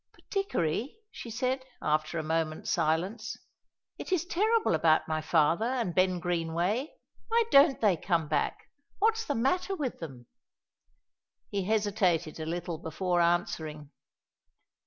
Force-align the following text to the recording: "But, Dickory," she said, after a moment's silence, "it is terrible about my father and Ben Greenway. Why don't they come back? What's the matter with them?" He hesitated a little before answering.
"But, 0.15 0.27
Dickory," 0.31 0.97
she 1.11 1.29
said, 1.29 1.63
after 1.79 2.17
a 2.17 2.23
moment's 2.23 2.71
silence, 2.71 3.37
"it 3.99 4.11
is 4.11 4.25
terrible 4.25 4.73
about 4.73 5.07
my 5.07 5.21
father 5.21 5.65
and 5.67 5.93
Ben 5.93 6.19
Greenway. 6.19 6.95
Why 7.27 7.43
don't 7.51 7.79
they 7.81 7.97
come 7.97 8.27
back? 8.27 8.71
What's 8.97 9.23
the 9.25 9.35
matter 9.35 9.75
with 9.75 9.99
them?" 9.99 10.25
He 11.51 11.65
hesitated 11.65 12.39
a 12.39 12.47
little 12.47 12.79
before 12.79 13.21
answering. 13.21 13.91